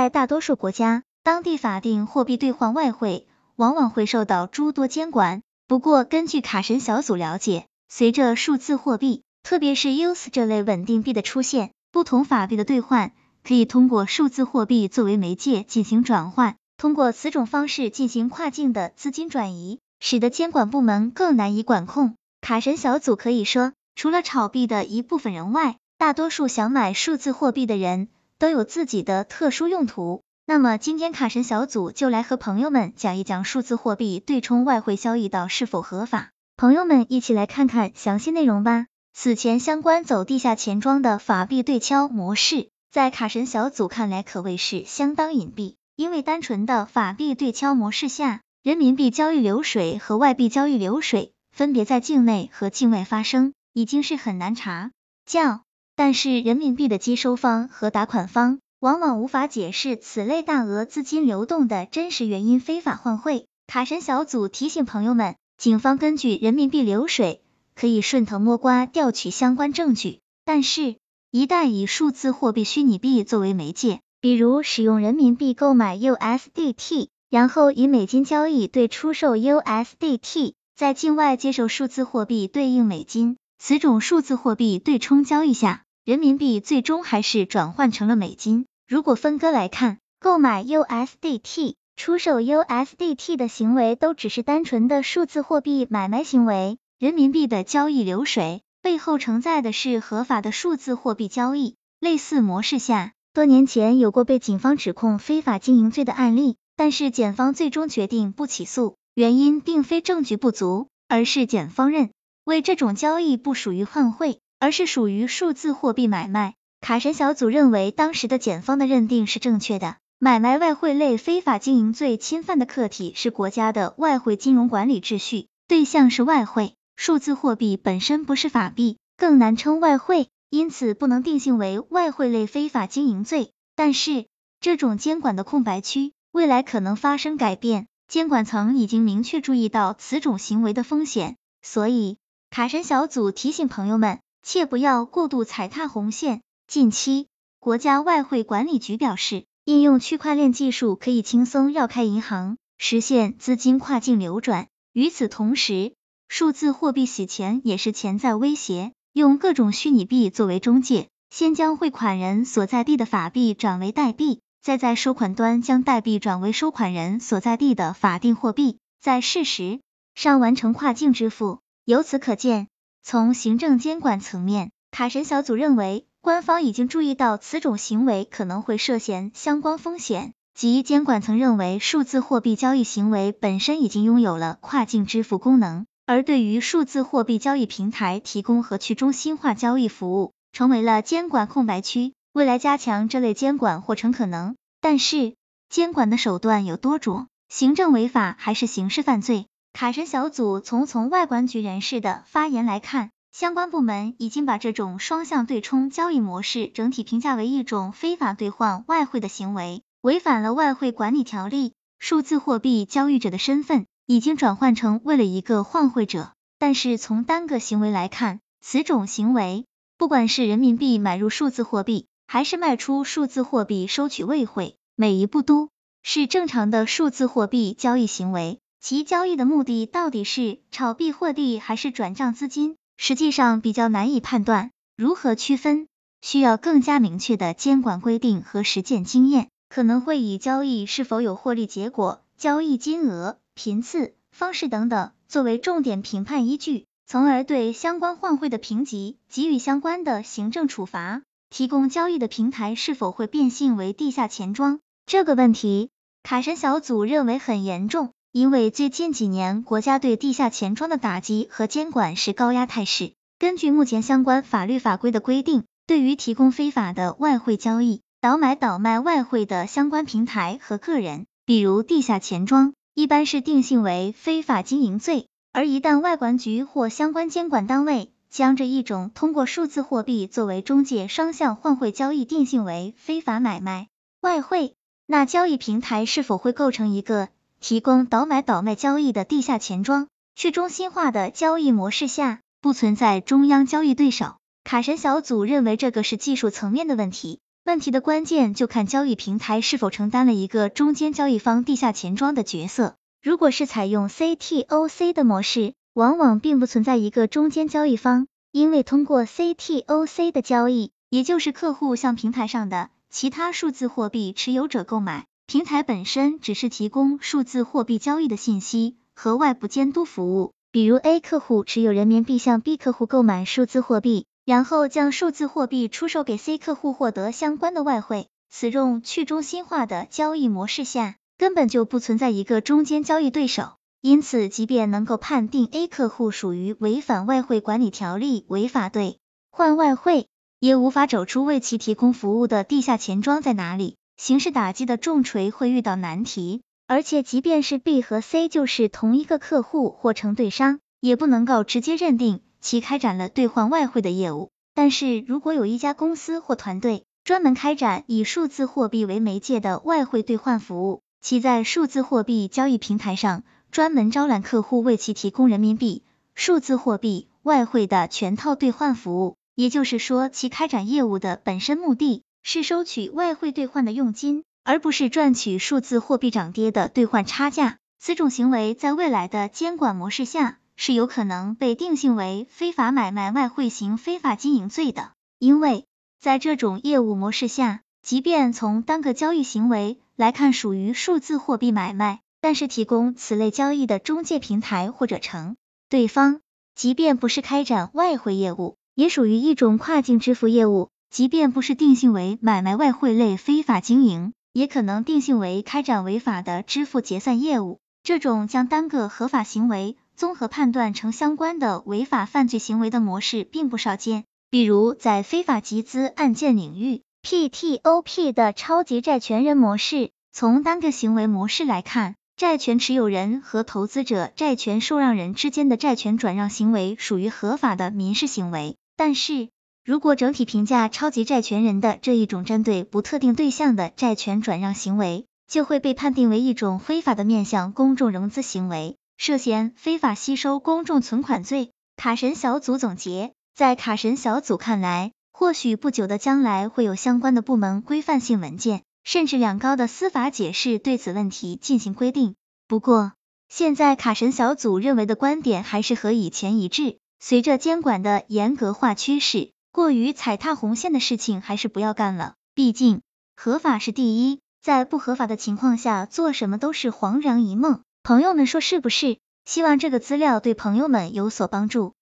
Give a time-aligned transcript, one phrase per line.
[0.00, 5.42] 在大多数国家，当地法定货币兑换外汇往往会受到诸多监管。
[5.68, 13.12] 不过，根据卡神小组了解，随着数字货币，特别是 US 这类稳定币的出现，不同法币的兑换
[13.44, 22.14] 可以通过数字货币作为媒介进行转换，通过此种方式进行跨境的资金转移，使得监管部门更难以管控。
[22.40, 28.08] 卡神小组可以说，除了炒币的一部分人外，大多数想买数字货币的人。
[28.40, 30.22] 都有自己的特殊用途。
[30.46, 36.30] 那么今天卡神小组就来和朋友们讲一讲数字货币对冲外汇交易到是否合法。
[36.56, 38.86] 朋友们一起来看看详细内容吧。
[39.12, 54.92] 此前相关走地下钱庄的法币对敲模式，在卡神小组看来可谓是相当隐蔽，因为单纯的法币对敲模式下，人民币交易流水和外币交易流水分别在境内和境外发生，已经是很难查
[55.26, 55.60] 叫。
[56.02, 63.44] 但是人民币的接收方和打款方往往无法解释此类大额资金流动的真实原因，非法换汇。
[63.66, 67.42] 卡神小组提醒朋友们，警方根据人民币流水
[67.74, 70.96] 可以顺藤摸瓜调取相关证据，但是，
[71.30, 85.84] 一旦以数字货币虚拟币作为媒介，比如使用人民币购买 USDT，然后以美金交易对出售 USDT，在境外接受数字货币对应美金，此种数字货币对冲交易下。
[86.06, 88.64] 人民币最终还是转换成了美金。
[88.88, 101.76] 如果分割来看，购买 USDT、出售 USDT 的行为都只是单纯的数字货币买卖行为，人民币的交易流水背后承载的是合法的数字货币交易。
[102.00, 112.10] 类似模式下，多年前有过被警方指控非法经营罪的案例，但是检方最终决定不起诉，原因并非证据不足，而是检方认
[112.42, 114.40] 为这种交易不属于换汇。
[114.60, 116.54] 而是属于数字货币买卖。
[116.80, 119.96] 卡神小组认为，当时的检方的认定是正确的。
[120.18, 126.74] 买卖外汇类非法经营罪侵犯的客体是国家的外汇金融管理秩序，对象是外汇。
[126.96, 133.52] 数字货币本身不是法币，更难称外汇，因此不能定性为外汇类非法经营罪。
[133.74, 134.26] 但是，
[134.60, 137.86] 这种监管的空白区，未来可能发生改变。
[138.08, 142.18] 监管层已经明确注意到此种行为的风险，所以
[142.50, 144.18] 卡神小组提醒朋友们。
[144.42, 146.42] 切不要过度踩踏红线。
[146.66, 147.28] 近期，
[147.58, 154.68] 国家外汇管理局表示，应用区块链技术可以轻松绕开银行，实现资金跨境流转。
[154.92, 155.94] 与此同时，
[156.28, 158.92] 数字货币洗钱也是潜在威胁。
[159.12, 169.80] 用各种虚拟币作为中介，先将汇款人所在地的法币转为代币，再在收款端将代币转为收款人所在地的法定货币，在事实
[170.14, 171.58] 上完成跨境支付。
[171.84, 172.68] 由此可见。
[173.02, 192.12] 从行政监管层面，卡神小组认为，官方已经注意到此种行为可能会涉嫌相关风险，即监管层认为数字货币交易行为本身已经拥有了跨境支付功能，而对于数字货币交易平台提供和去中心化交易服务，成为了监管空白区。
[192.32, 195.34] 未来加强这类监管或成可能，但是
[195.68, 199.46] 监管的手段有多种，行政违法还是刑事犯罪？
[199.72, 211.72] 卡神小组从从外管局人士的发言来看，相关部门已经把这种双向对冲交易模式整体评价为一种非法兑换外汇的行为，违反了外汇管理条例。
[211.98, 219.66] 数字货币交易者的身份已经转换成为了一个换汇者，但是从单个行为来看，此种行为
[219.96, 225.68] 不管是人民币买入数字货币，还是卖出数字货币收取外汇，每一步都
[226.02, 228.58] 是正常的数字货币交易行为。
[228.80, 234.70] 其交易的目的到底是炒币获利还是转账资金，实际上比较难以判断。
[234.96, 235.86] 如何区分，
[236.22, 251.20] 需要更加明确的监管规定和实践经验，可能会以交易是否有获利结果、交易金额、频次、方式等等作为重点评判依据，从而对相关换汇的评级给予相关的行政处罚。
[251.50, 254.80] 提供交易的平台是否会变性为地下钱庄？
[255.04, 255.90] 这个问题，
[256.22, 258.12] 卡神小组认为很严重。
[258.32, 263.12] 因为最近几年，国家对地下钱庄的打击和监管是高压态势。
[263.40, 275.26] 根据目前相关法律法规的规定，对于提供非法的外汇交易、倒买倒卖外汇的相关平台和个人，比如地下钱庄，一般是定性为非法经营罪。
[275.52, 283.88] 而一旦外管局或相关监管单位将这一种通过数字货币作为中介双向换汇交易定性为非法买卖
[284.20, 284.76] 外汇，
[285.06, 287.28] 那交易平台是否会构成一个？
[287.60, 294.36] 提供倒买倒卖交易的地下钱庄，去中心化的交易模式下不存在中央交易对手。
[294.64, 302.96] 卡神小组认为这个是技术层面的问题，问题的关键就看交易平台是否承担了一个中间交易方地下钱庄的角色。
[303.22, 320.52] 如果是采用 CTOC 的模式，往往并不存在一个中间交易方，因为通过 CTOC 的交易，也就是客户向平台上的其他数字货币持有者购买，平台本身只是提供数字货币交易的信息和外部监督服务。
[320.70, 324.26] 比如 A 客户持有人民币向 B 客户购买数字货币。
[324.44, 328.28] 然后将数字货币出售给 C 客户，获得相关的外汇。
[328.48, 333.72] 此种去中心化的交易模式下，根本就不存在一个中间交易对手。
[334.00, 339.18] 因此，即便能够判定 A 客户属于违反外汇管理条例，违法兑
[339.50, 340.28] 换外汇，
[340.60, 343.96] 也无法找出为其提供服务的地下钱庄在哪里。
[344.20, 346.60] 刑事打击的重锤会遇到难题。
[346.86, 352.42] 而且，即便是 B 和 C 就是同一个客户或承兑商，也不能够直接认定。
[352.60, 366.02] 其开展了兑换外汇的业务，但是如果有一家公司或团队专门开展以数字货币为媒介的外汇兑换服务，其在数字货币交易平台上专门招揽客户为其提供人民币、
[366.34, 377.78] 数字货币、外汇的全套兑换服务，也就是说，其开展业务的本身目的是收取外汇兑换的佣金，而不是赚取数字货币涨跌的兑换差价。
[377.98, 380.58] 此种行为在未来的监管模式下。
[380.82, 385.84] 是有可能被定性为非法买卖外汇型非法经营罪的，因为
[386.18, 395.56] 在这种业务模式下，即便从单个交易行为来看属于数字货币买卖，但是提供此类交易的中介平台或者承
[395.90, 396.40] 对方，
[396.74, 407.78] 即便不是开展外汇业务，也属于一种跨境支付业务，即便不是定性为买卖外汇类非法经营，也可能定性为开展违法的支付结算业务。
[408.02, 420.10] 这种将单个合法行为综合判断成相关的违法犯罪行为的模式并不少见，比如在非法集资案件领域，PTOP 的超级债权人模式。
[420.32, 428.76] 从单个行为模式来看，债权持有人和投资者、债权受让人之间的债权转让行为属于合法的民事行为。
[428.96, 429.48] 但是，
[429.90, 438.96] 如果整体评价超级债权人的这一种针对不特定对象的债权转让行为，就会被判定为一种非法的面向公众融资行为。
[439.16, 441.72] 涉嫌非法吸收公众存款罪。
[441.96, 452.36] 卡神小组总结，在卡神小组看来，或许不久的将来会有相关的部门规范性文件，甚至两高的司法解释对此问题进行规定。
[452.68, 453.14] 不过，
[453.48, 456.98] 现在卡神小组认为的观点还是和以前一致。
[457.18, 462.34] 随着监管的严格化趋势，过于踩踏红线的事情还是不要干了。
[462.54, 463.02] 毕竟，
[463.36, 467.82] 合法是第一，在不合法的情况下做什么都是恍然一梦。
[468.02, 469.18] 朋友们说是不是？
[469.44, 471.94] 希望这个资料对朋友们有所帮助。